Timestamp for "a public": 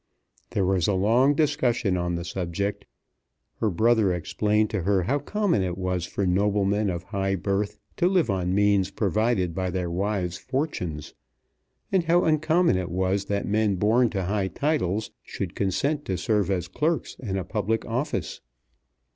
17.37-17.85